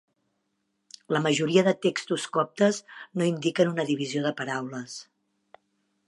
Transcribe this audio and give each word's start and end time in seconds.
La 1.15 1.19
majoria 1.25 1.63
de 1.67 1.73
textos 1.85 2.25
coptes 2.37 2.79
no 3.21 3.27
indiquen 3.33 3.69
una 3.75 3.85
divisió 3.91 4.23
de 4.25 4.33
paraules. 4.39 4.97